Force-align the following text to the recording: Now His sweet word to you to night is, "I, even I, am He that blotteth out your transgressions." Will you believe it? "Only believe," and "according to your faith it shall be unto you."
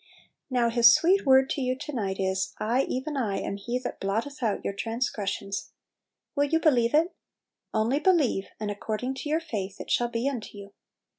Now 0.49 0.71
His 0.71 0.91
sweet 0.95 1.27
word 1.27 1.47
to 1.51 1.61
you 1.61 1.77
to 1.77 1.93
night 1.93 2.19
is, 2.19 2.55
"I, 2.57 2.85
even 2.85 3.15
I, 3.15 3.37
am 3.37 3.57
He 3.57 3.77
that 3.77 3.99
blotteth 3.99 4.41
out 4.41 4.65
your 4.65 4.73
transgressions." 4.73 5.73
Will 6.35 6.45
you 6.45 6.59
believe 6.59 6.95
it? 6.95 7.13
"Only 7.71 7.99
believe," 7.99 8.47
and 8.59 8.71
"according 8.71 9.13
to 9.13 9.29
your 9.29 9.39
faith 9.41 9.79
it 9.79 9.91
shall 9.91 10.09
be 10.09 10.27
unto 10.27 10.57
you." 10.57 10.73